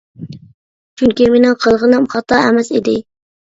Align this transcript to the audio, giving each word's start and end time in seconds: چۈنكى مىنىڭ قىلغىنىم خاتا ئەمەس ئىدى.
چۈنكى 1.01 1.27
مىنىڭ 1.35 1.59
قىلغىنىم 1.67 2.09
خاتا 2.17 2.43
ئەمەس 2.49 2.75
ئىدى. 2.77 2.99